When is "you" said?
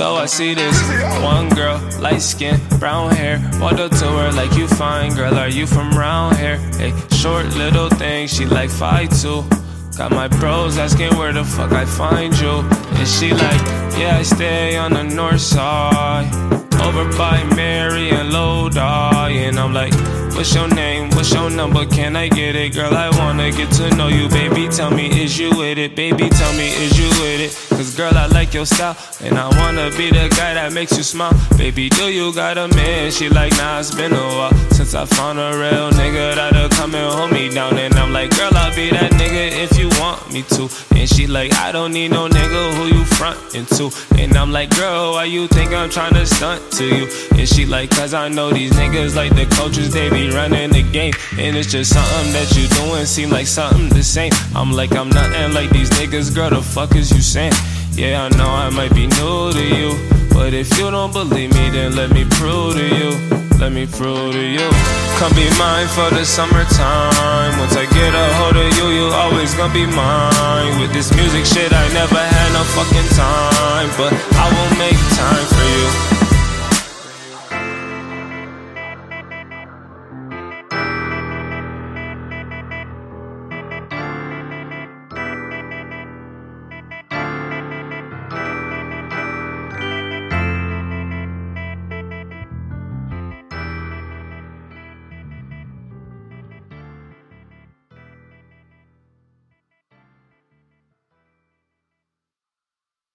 4.54-4.66, 5.50-5.66, 12.40-12.64, 24.08-24.30, 25.38-25.50, 26.98-27.08, 30.96-31.02, 32.04-32.32, 39.78-39.90, 42.96-43.04, 45.24-45.46, 46.86-47.06, 52.56-52.66, 57.10-57.20, 59.64-59.96, 60.78-60.90, 62.86-63.10, 64.40-64.68, 68.78-68.88, 68.88-69.06